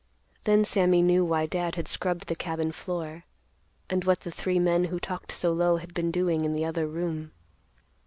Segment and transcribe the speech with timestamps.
[0.45, 3.23] Then Sammy knew why Dad had scrubbed the cabin floor,
[3.87, 6.87] and what the three men who talked so low had been doing in the other
[6.87, 7.33] room.